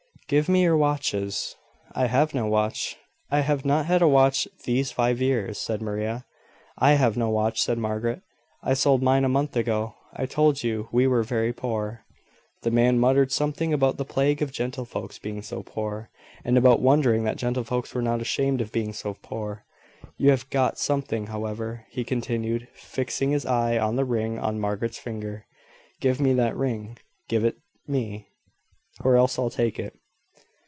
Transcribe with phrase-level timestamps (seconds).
[0.27, 1.57] "Give me your watches."
[1.91, 2.95] "I have no watch.
[3.29, 6.25] I have not had a watch these five years," said Maria.
[6.77, 8.21] "I have no watch," said Margaret.
[8.63, 9.95] "I sold mine a month ago.
[10.13, 12.05] I told you we were very poor."
[12.61, 16.09] The man muttered something about the plague of gentlefolks being so poor,
[16.45, 19.65] and about wondering that gentlefolks were not ashamed of being so poor.
[20.17, 24.97] "You have got something, however," he continued, fixing his eye on the ring on Margaret's
[24.97, 25.45] finger.
[25.99, 26.97] "Give me that ring.
[27.27, 28.29] Give it me,
[29.03, 29.93] or else I'll take it."